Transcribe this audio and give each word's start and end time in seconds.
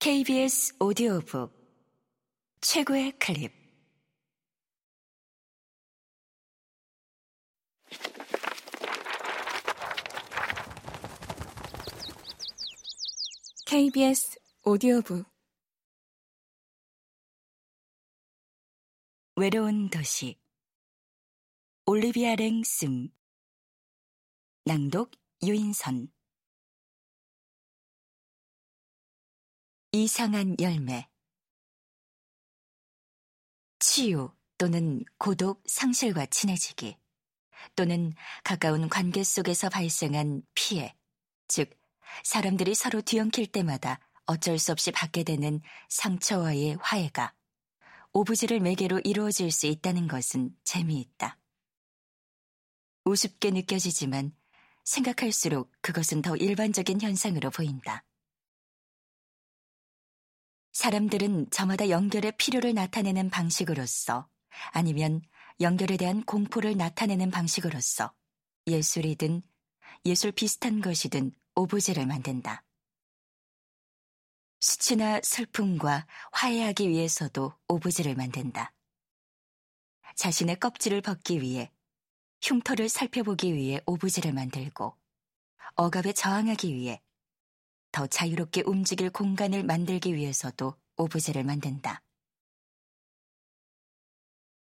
KBS 0.00 0.76
오디오북 0.78 1.52
최고의 2.60 3.18
클립. 3.18 3.52
KBS 13.66 14.38
오디오북. 14.62 15.26
외로운 19.34 19.90
도시. 19.90 20.38
올리비아 21.86 22.36
랭슨 22.36 23.10
낭독 24.64 25.10
유인선 25.42 26.12
이상한 29.98 30.54
열매 30.60 31.08
치유 33.80 34.30
또는 34.56 35.04
고독, 35.18 35.64
상실과 35.66 36.24
친해지기 36.26 36.96
또는 37.74 38.12
가까운 38.44 38.88
관계 38.88 39.24
속에서 39.24 39.68
발생한 39.68 40.42
피해, 40.54 40.94
즉 41.48 41.76
사람들이 42.22 42.76
서로 42.76 43.00
뒤엉킬 43.00 43.48
때마다 43.48 43.98
어쩔 44.26 44.60
수 44.60 44.70
없이 44.70 44.92
받게 44.92 45.24
되는 45.24 45.60
상처와의 45.88 46.76
화해가 46.80 47.34
오브제를 48.12 48.60
매개로 48.60 49.00
이루어질 49.02 49.50
수 49.50 49.66
있다는 49.66 50.06
것은 50.06 50.54
재미있다. 50.62 51.38
우습게 53.04 53.50
느껴지지만 53.50 54.32
생각할수록 54.84 55.72
그것은 55.80 56.22
더 56.22 56.36
일반적인 56.36 57.00
현상으로 57.00 57.50
보인다. 57.50 58.04
사람들은 60.78 61.50
저마다 61.50 61.88
연결의 61.88 62.30
필요를 62.38 62.72
나타내는 62.72 63.30
방식으로서 63.30 64.28
아니면 64.70 65.22
연결에 65.60 65.96
대한 65.96 66.22
공포를 66.22 66.76
나타내는 66.76 67.32
방식으로서 67.32 68.14
예술이든 68.68 69.42
예술 70.06 70.30
비슷한 70.30 70.80
것이든 70.80 71.32
오브제를 71.56 72.06
만든다. 72.06 72.62
수치나 74.60 75.20
슬픔과 75.20 76.06
화해하기 76.30 76.88
위해서도 76.88 77.54
오브제를 77.66 78.14
만든다. 78.14 78.72
자신의 80.14 80.60
껍질을 80.60 81.00
벗기 81.00 81.40
위해 81.40 81.72
흉터를 82.40 82.88
살펴보기 82.88 83.52
위해 83.52 83.80
오브제를 83.84 84.32
만들고 84.32 84.96
억압에 85.74 86.12
저항하기 86.12 86.72
위해 86.72 87.02
더 87.92 88.06
자유롭게 88.06 88.62
움직일 88.66 89.10
공간을 89.10 89.64
만들기 89.64 90.14
위해서도 90.14 90.74
오브제를 90.96 91.44
만든다. 91.44 92.02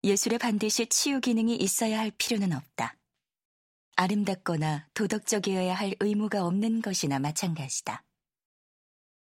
예술에 0.03 0.37
반드시 0.37 0.85
치유 0.87 1.19
기능이 1.19 1.55
있어야 1.55 1.99
할 1.99 2.11
필요는 2.11 2.53
없다. 2.53 2.95
아름답거나 3.95 4.87
도덕적이어야 4.93 5.73
할 5.73 5.95
의무가 5.99 6.45
없는 6.45 6.81
것이나 6.81 7.17
마찬가지다. 7.17 8.03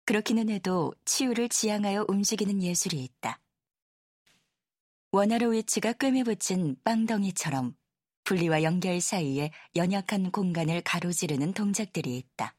그렇기는 0.04 0.50
해도 0.50 0.92
치유를 1.04 1.48
지향하여 1.48 2.04
움직이는 2.08 2.62
예술이 2.62 3.02
있다. 3.02 3.40
워나로위치가 5.12 5.92
꿰매 5.92 6.24
붙인 6.24 6.76
빵덩이처럼 6.84 7.74
분리와 8.24 8.62
연결 8.62 9.00
사이에 9.00 9.52
연약한 9.76 10.30
공간을 10.30 10.82
가로지르는 10.82 11.54
동작들이 11.54 12.18
있다. 12.18 12.54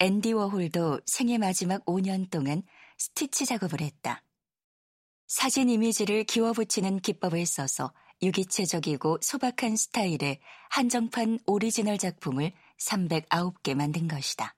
앤디 0.00 0.32
워홀도 0.32 1.00
생애 1.06 1.38
마지막 1.38 1.84
5년 1.84 2.30
동안 2.30 2.62
스티치 2.98 3.46
작업을 3.46 3.80
했다. 3.80 4.22
사진 5.26 5.68
이미지를 5.68 6.22
기워붙이는 6.22 7.00
기법을 7.00 7.44
써서 7.46 7.92
유기체적이고 8.22 9.18
소박한 9.20 9.74
스타일의 9.74 10.40
한정판 10.70 11.40
오리지널 11.46 11.98
작품을 11.98 12.52
309개 12.78 13.74
만든 13.74 14.06
것이다. 14.06 14.54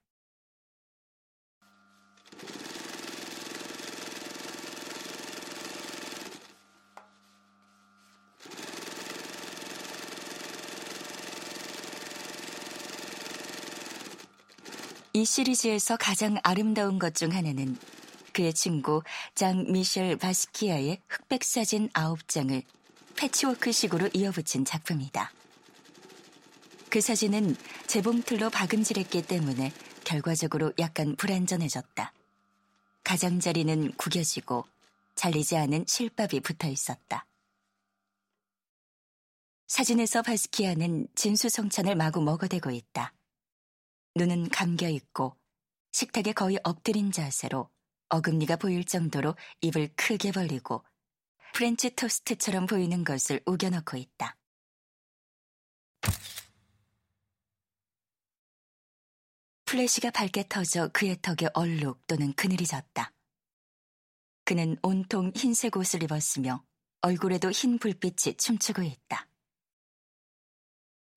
이 15.13 15.25
시리즈에서 15.25 15.97
가장 15.97 16.37
아름다운 16.45 16.99
것 16.99 17.11
중 17.15 17.33
하나는 17.33 17.77
그의 18.33 18.55
친구 18.55 19.03
장 19.35 19.65
미셸 19.71 20.17
바스키아의 20.17 21.03
흑백 21.09 21.43
사진 21.43 21.89
9장을 21.89 22.63
패치워크식으로 23.17 24.11
이어붙인 24.15 24.65
작품이다. 24.65 25.33
그 26.89 27.01
사진은 27.01 27.57
재봉틀로 27.89 28.51
박음질했기 28.51 29.23
때문에 29.23 29.73
결과적으로 30.05 30.73
약간 30.79 31.17
불안전해졌다. 31.17 32.13
가장자리는 33.05 33.93
구겨지고 33.97 34.65
잘리지 35.17 35.57
않은 35.57 35.85
실밥이 35.89 36.41
붙어 36.41 36.69
있었다. 36.69 37.27
사진에서 39.67 40.23
바스키아는 40.23 41.09
진수성찬을 41.15 41.97
마구 41.97 42.23
먹어대고 42.23 42.71
있다. 42.71 43.13
눈은 44.17 44.49
감겨 44.49 44.89
있고 44.89 45.37
식탁에 45.93 46.33
거의 46.33 46.59
엎드린 46.65 47.13
자세로 47.13 47.71
어금니가 48.09 48.57
보일 48.57 48.85
정도로 48.85 49.37
입을 49.61 49.91
크게 49.97 50.33
벌리고 50.33 50.85
프렌치 51.55 51.91
토스트처럼 51.91 52.67
보이는 52.67 53.05
것을 53.05 53.41
우겨넣고 53.47 53.97
있다. 53.97 54.37
플래시가 59.65 60.11
밝게 60.11 60.47
터져 60.49 60.89
그의 60.89 61.17
턱에 61.23 61.49
얼룩 61.55 62.05
또는 62.09 62.33
그늘이 62.33 62.67
졌다. 62.67 63.13
그는 64.45 64.77
온통 64.83 65.31
흰색 65.37 65.77
옷을 65.77 66.03
입었으며 66.03 66.65
얼굴에도 67.03 67.53
흰 67.53 67.79
불빛이 67.79 68.37
춤추고 68.37 68.83
있다. 68.83 69.30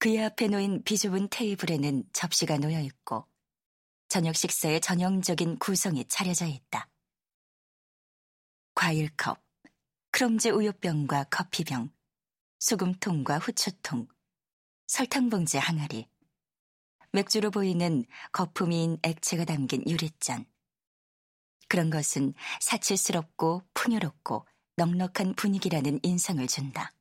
그의 0.03 0.21
앞에 0.21 0.49
놓인 0.49 0.83
비좁은 0.83 1.29
테이블에는 1.29 2.03
접시가 2.11 2.57
놓여 2.57 2.81
있고 2.81 3.25
저녁 4.09 4.35
식사의 4.35 4.81
전형적인 4.81 5.59
구성이 5.59 6.03
차려져 6.09 6.45
있다. 6.45 6.89
과일컵, 8.75 9.41
크롬제 10.11 10.49
우유병과 10.49 11.27
커피병, 11.29 11.89
소금통과 12.59 13.39
후추통, 13.39 14.09
설탕봉지 14.87 15.57
항아리, 15.57 16.09
맥주로 17.13 17.49
보이는 17.49 18.03
거품인 18.33 18.97
액체가 19.03 19.45
담긴 19.45 19.87
유리잔. 19.87 20.45
그런 21.69 21.89
것은 21.89 22.33
사치스럽고 22.59 23.63
풍요롭고 23.73 24.45
넉넉한 24.75 25.35
분위기라는 25.35 26.01
인상을 26.03 26.45
준다. 26.47 26.91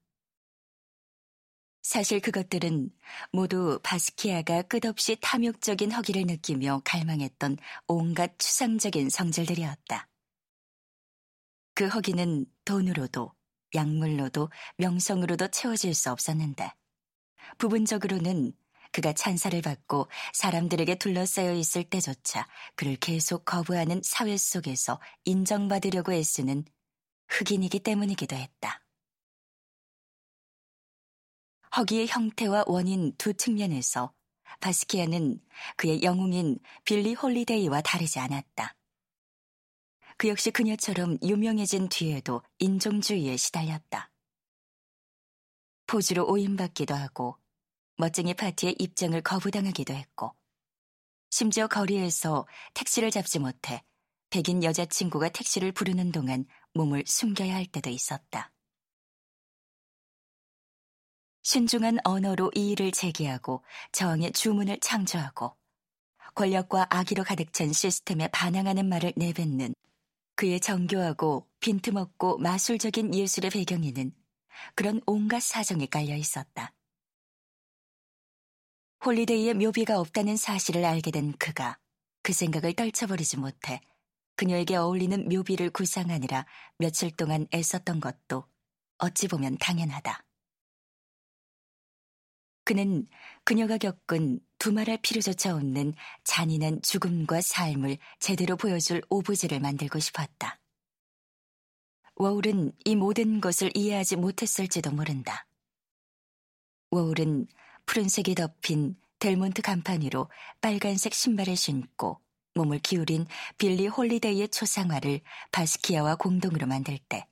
사실 1.83 2.21
그것들은 2.21 2.91
모두 3.33 3.81
바스키아가 3.83 4.63
끝없이 4.63 5.17
탐욕적인 5.21 5.91
허기를 5.91 6.23
느끼며 6.27 6.83
갈망했던 6.85 7.59
온갖 7.89 8.39
추상적인 8.39 9.11
성질들이었다. 9.11 10.09
그 11.75 11.89
허기는 11.89 12.47
돈으로도 12.65 13.33
약물로도 13.75 14.51
명성으로도 14.77 15.49
채워질 15.49 15.95
수 15.95 16.11
없었는데 16.11 16.73
부분적으로는 17.59 18.53
그가 18.93 19.15
찬사를 19.15 19.61
받고 19.63 20.09
사람들에게 20.35 20.97
둘러싸여 20.97 21.55
있을 21.55 21.83
때조차 21.85 22.47
그를 22.77 22.97
계속 22.97 23.45
거부하는 23.45 24.03
사회 24.05 24.37
속에서 24.37 25.01
인정받으려고 25.25 26.13
애쓰는 26.13 26.65
흑인이기 27.29 27.81
때문이기도 27.81 28.37
했다. 28.37 28.82
허기의 31.77 32.07
형태와 32.07 32.65
원인 32.67 33.15
두 33.17 33.33
측면에서 33.33 34.13
바스키아는 34.61 35.41
그의 35.77 36.03
영웅인 36.03 36.59
빌리 36.85 37.15
홀리데이와 37.15 37.81
다르지 37.81 38.19
않았다. 38.19 38.77
그 40.19 40.29
역시 40.29 40.51
그녀처럼 40.51 41.19
유명해진 41.23 41.89
뒤에도 41.89 42.43
인종주의에 42.59 43.37
시달렸다. 43.37 44.11
포주로 45.87 46.27
오인받기도 46.31 46.95
하고 46.95 47.39
멋쟁이 47.97 48.35
파티에 48.35 48.75
입장을 48.79 49.21
거부당하기도 49.23 49.95
했고 49.95 50.35
심지어 51.31 51.67
거리에서 51.67 52.47
택시를 52.75 53.11
잡지 53.11 53.39
못해 53.39 53.83
백인 54.29 54.63
여자친구가 54.63 55.31
택시를 55.31 55.73
부르는 55.73 56.13
동안 56.13 56.45
몸을 56.75 57.05
숨겨야 57.07 57.55
할 57.55 57.67
때도 57.67 57.91
있었다. 57.91 58.52
신중한 61.43 61.99
언어로 62.05 62.53
이의를 62.55 62.93
제기하고 62.93 63.63
저항의 63.93 64.33
주문을 64.33 64.79
창조하고 64.81 65.57
권력과 66.35 66.87
악의로 66.91 67.25
가득 67.25 67.53
찬 67.53 67.73
시스템에 67.73 68.29
반항하는 68.29 68.89
말을 68.89 69.13
내뱉는 69.17 69.75
그의 70.35 70.61
정교하고 70.61 71.47
빈틈없고 71.61 72.39
마술적인 72.39 73.15
예술의 73.15 73.51
배경에는 73.51 74.13
그런 74.75 75.01
온갖 75.07 75.43
사정이 75.43 75.89
깔려 75.89 76.17
있었다. 76.17 76.73
홀리데이의 79.05 79.55
묘비가 79.55 79.99
없다는 79.99 80.37
사실을 80.37 80.85
알게 80.85 81.11
된 81.11 81.33
그가 81.33 81.77
그 82.23 82.33
생각을 82.33 82.73
떨쳐버리지 82.73 83.37
못해 83.37 83.81
그녀에게 84.37 84.77
어울리는 84.77 85.29
묘비를 85.29 85.71
구상하느라 85.71 86.47
며칠 86.79 87.11
동안 87.11 87.47
애썼던 87.53 88.01
것도 88.01 88.47
어찌 88.99 89.27
보면 89.29 89.59
당연하다. 89.59 90.25
그는 92.65 93.09
그녀가 93.45 93.77
겪은 93.79 94.41
두말할 94.59 94.99
필요조차 95.03 95.55
없는 95.57 95.95
잔인한 96.25 96.81
죽음과 96.83 97.41
삶을 97.41 97.99
제대로 98.21 98.57
보여줄 98.57 99.03
오브제를 99.09 99.61
만들고 99.61 99.99
싶었다. 99.99 100.61
워홀은 102.15 102.73
이 102.85 102.95
모든 102.95 103.41
것을 103.41 103.71
이해하지 103.75 104.17
못했을지도 104.17 104.93
모른다. 104.93 105.47
워홀은 106.91 107.49
푸른색이 107.87 108.35
덮인 108.35 108.97
델몬트 109.19 109.63
간판 109.63 110.03
위로 110.03 110.31
빨간색 110.61 111.15
신발을 111.15 111.57
신고 111.57 112.21
몸을 112.55 112.79
기울인 112.81 113.27
빌리 113.57 113.87
홀리데이의 113.87 114.49
초상화를 114.49 115.21
바스키아와 115.53 116.17
공동으로 116.17 116.67
만들 116.67 116.99
때 117.09 117.27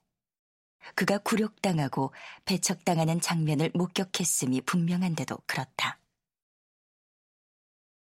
그가 0.95 1.19
굴욕당하고 1.19 2.13
배척당하는 2.45 3.21
장면을 3.21 3.71
목격했음이 3.75 4.63
분명한데도 4.63 5.39
그렇다. 5.47 5.99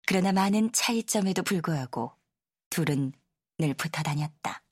그러나 0.06 0.32
많은 0.32 0.72
차이점에도 0.72 1.44
불구하고 1.44 2.14
둘은 2.70 3.14
늘 3.58 3.74
붙어 3.74 4.04
다녔다. 4.04 4.65